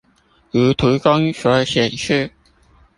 [0.49, 2.31] 如圖中所顯示